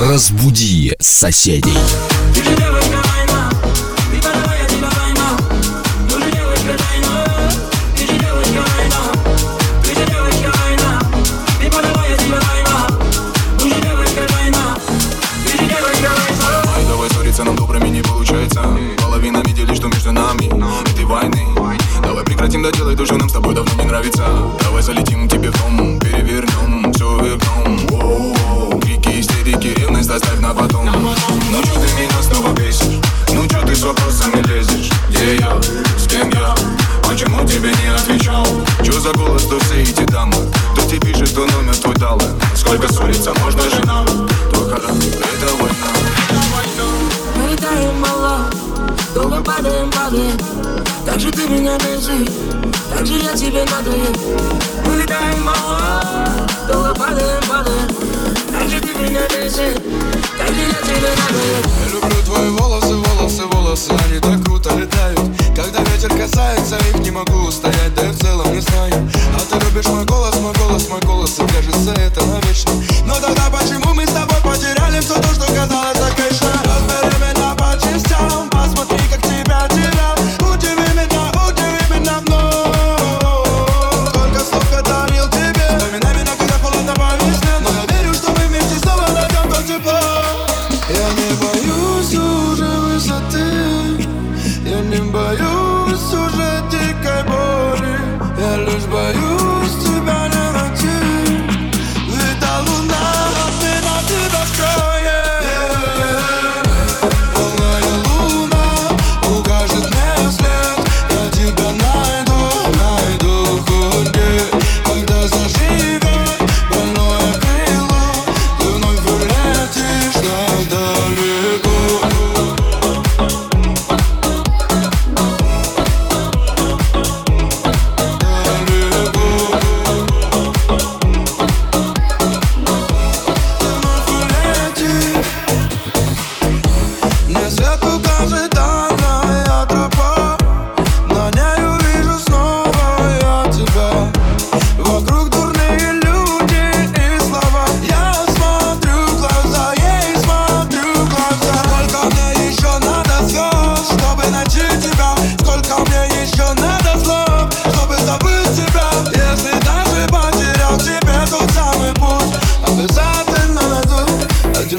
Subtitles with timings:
[0.00, 1.76] Разбуди соседей.
[49.62, 50.38] Падаем, падаем.
[51.04, 52.32] Как же ты меня бесишь,
[52.94, 54.14] как же я тебе надоел
[54.86, 56.02] Мы летаем мало,
[56.66, 57.88] долго падаем, падаем.
[58.50, 59.82] Как же ты меня бесишь,
[60.38, 65.20] как же я тебе надоел Я люблю твои волосы, волосы, волосы, они так круто летают.
[65.54, 69.10] Когда ветер касается их, не могу устоять, да и в целом не знаю.
[69.34, 72.72] А ты любишь мой голос, мой голос, мой голос, и кажется это навечно.
[73.04, 76.69] Но тогда почему мы с тобой потеряли все то, что казалось так вечно?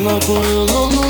[0.00, 1.09] Kalbime koyulan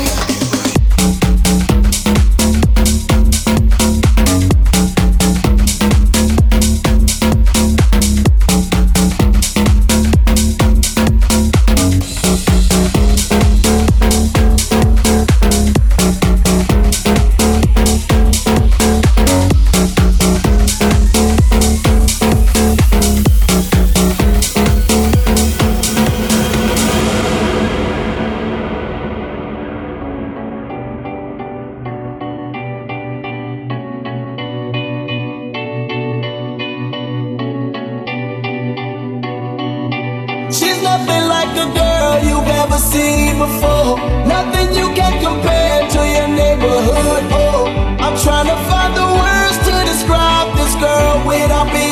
[40.81, 43.97] nothing like a girl you've ever seen before.
[44.25, 47.23] Nothing you can compare to your neighborhood.
[47.31, 47.65] Oh,
[47.99, 51.90] I'm trying to find the words to describe this girl without being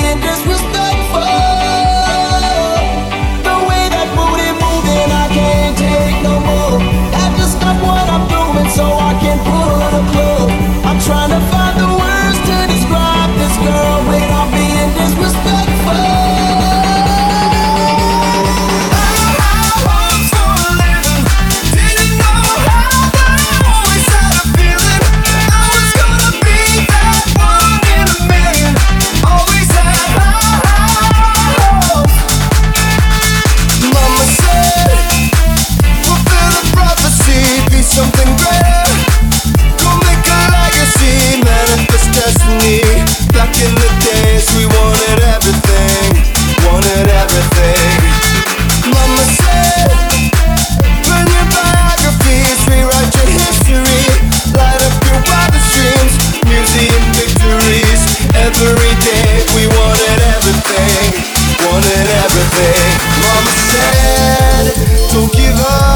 [62.59, 62.73] away.
[63.20, 65.89] Mama said, don't give up.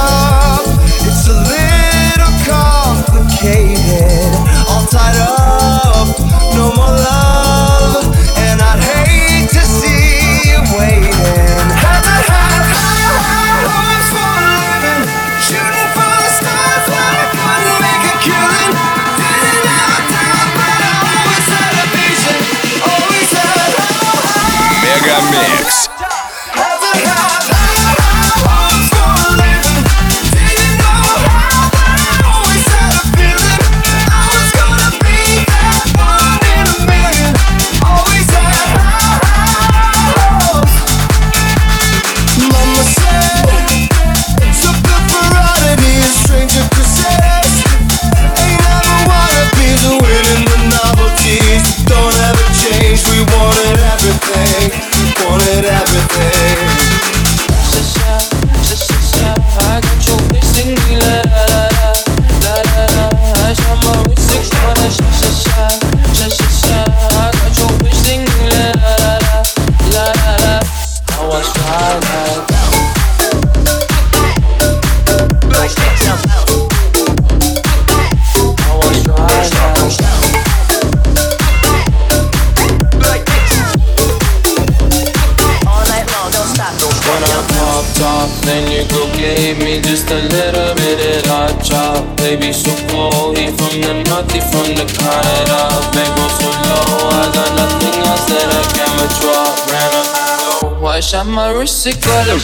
[94.54, 95.60] From the Canada.
[95.98, 99.50] Mango so low, I got nothing else that I can withdraw.
[99.74, 100.86] Ran up the.
[100.86, 102.38] I shot my wrist, it got a.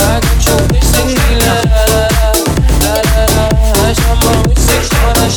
[0.00, 2.04] I got you wasting me, la la la,
[2.84, 3.44] la la la.
[3.84, 5.32] I shot my wrist, it got a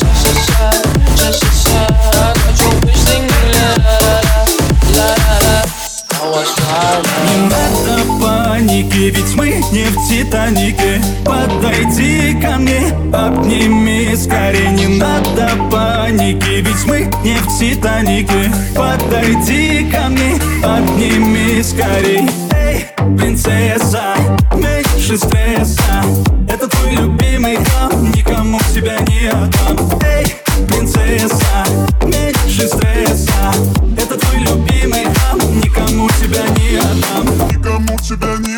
[8.96, 11.02] паники, ведь мы не в Титанике.
[11.24, 18.52] Подойди ко мне, обними скорее Не надо паники, ведь мы не в Титанике.
[18.76, 22.30] Подойди ко мне, обними скорей.
[22.54, 22.86] Эй,
[23.18, 24.16] принцесса,
[24.54, 26.04] меньше стресса.
[26.48, 30.00] Это твой любимый хам, никому тебя не отдам.
[30.04, 30.36] Эй,
[30.68, 31.66] принцесса,
[32.02, 33.54] меньше стресса.
[33.98, 37.48] Это твой любимый хам, никому тебя не отдам.
[37.50, 38.55] Никому тебя не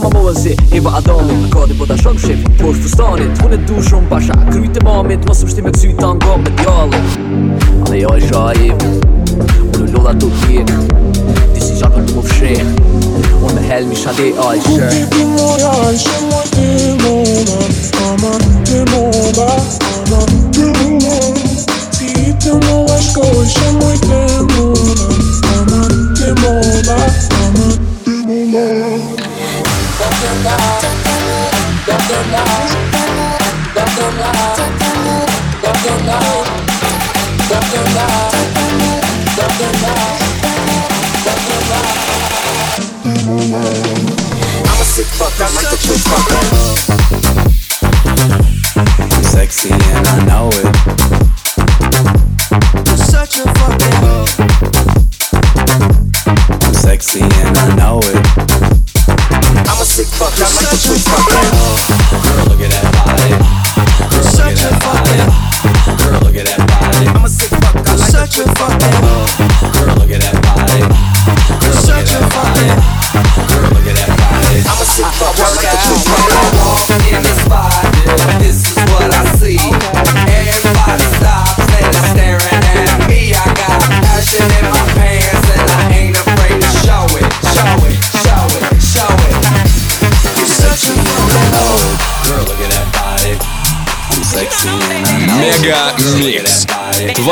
[0.00, 3.60] ma më vëzi Eva Adami, kodi po ta shumë shqip Po është fustanit, unë e
[3.68, 7.00] du shumë pasha Kryt e mamit, mos më shtim e kësy të nga me djallë
[7.86, 8.78] Ane jo e shajim
[9.76, 10.68] Unë u lodha të tjek
[11.54, 12.54] Ti si gjatë nuk më fshe
[13.40, 16.68] Unë me helmi shade alshë Ku ti ti moj alshë, moj ti
[17.02, 17.58] mona
[18.10, 18.32] Ama
[18.68, 19.50] ti mona,
[20.02, 20.22] ama
[20.54, 21.16] ti mona
[21.96, 22.12] Ti
[22.42, 24.22] ti moj shkoshë, moj ti
[24.52, 25.10] mona
[25.56, 25.82] Ama
[26.16, 27.02] ti mona,
[27.42, 27.68] ama
[28.04, 29.05] ti
[49.36, 50.48] sexy and I know
[52.86, 54.26] it's such a fucker
[56.74, 58.15] sexy and I know it.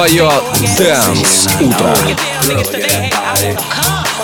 [0.03, 0.29] Твое
[0.77, 1.96] Дэнс Утро.
[2.43, 3.55] Girl, look at that body.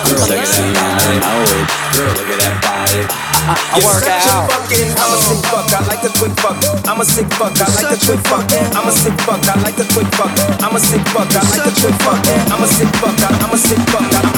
[0.10, 1.68] Girl, sexy and I know it.
[1.96, 3.26] Girl, look at that body.
[3.46, 4.52] I work out.
[4.52, 5.72] Fucking, I'm a sick fuck.
[5.72, 6.58] I like the quick fuck.
[6.88, 7.56] I'm a sick fuck.
[7.56, 8.46] I like the quick fuck.
[8.76, 9.48] I'm a sick fuck.
[9.48, 10.34] I like the quick fuck.
[10.62, 11.30] I'm a sick fuck.
[11.32, 12.20] I like the quick fuck.
[12.52, 13.16] I'm a sick fuck.
[13.22, 14.29] I'm a sick fuck.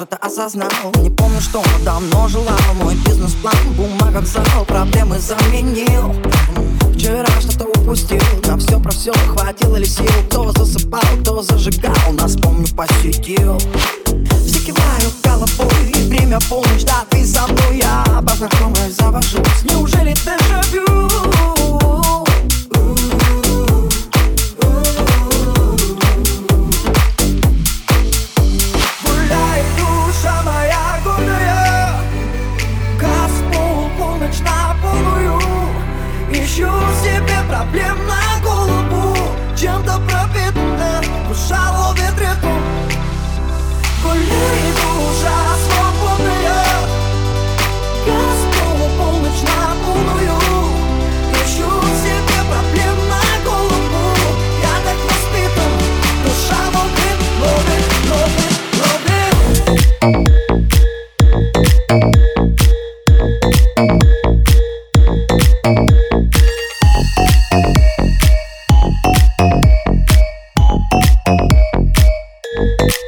[0.00, 0.70] что-то осознал.
[1.02, 2.56] Не помню, что он давно желал.
[2.76, 6.14] Мой бизнес-план в бумагах зал Проблемы заменил.
[6.94, 8.22] Вчера что-то упустил.
[8.46, 10.06] На все про все хватило ли сил?
[10.30, 12.12] Кто засыпал, кто зажигал.
[12.12, 13.58] Нас, помню, посетил.
[14.46, 15.92] Все кивают головой.
[16.08, 17.80] Время полночь, да ты со мной.
[17.82, 19.64] Я обо знакомой завожусь.
[19.64, 21.10] Неужели ты дежавю?
[37.60, 39.16] проблем на голову.
[39.54, 40.29] Чем-то проблем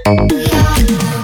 [0.04, 1.21] Love.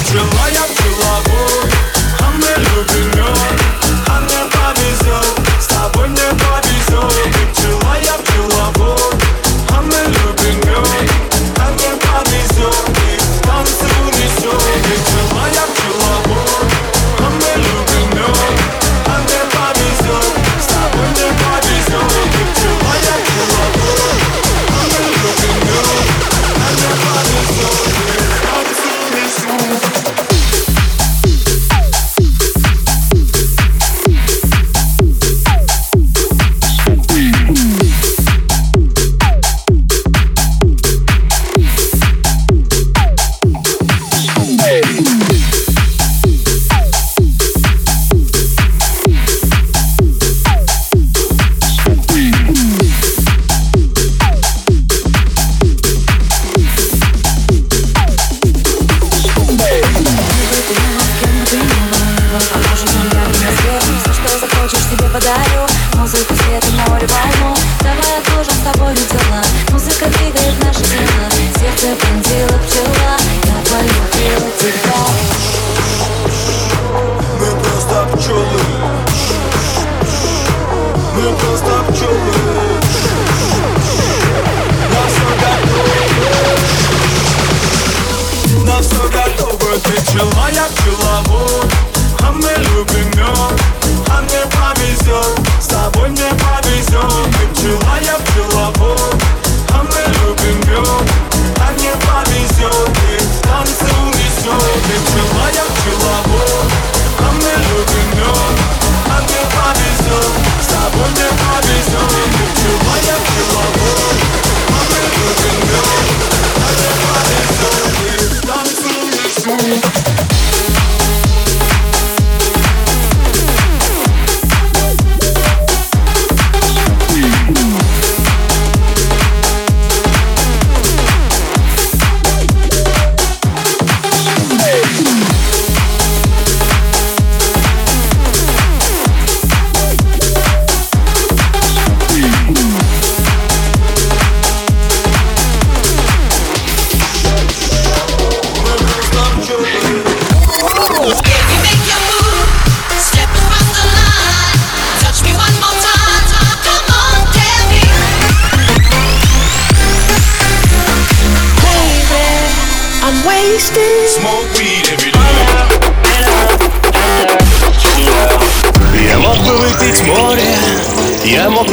[0.00, 0.77] It's reliable.